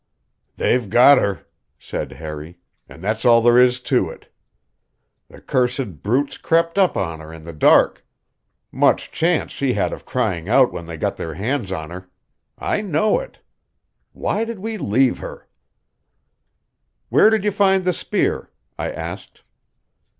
[0.55, 1.45] "They've got her,"
[1.77, 2.57] said Harry,
[2.89, 4.33] "and that's all there is to it.
[5.27, 8.03] The cursed brutes crept up on her in the dark
[8.71, 12.09] much chance she had of crying out when they got their hands on her.
[12.57, 13.37] I know it.
[14.11, 15.47] Why did we leave her?"
[17.09, 18.49] "Where did you find the spear?"
[18.79, 19.43] I asked.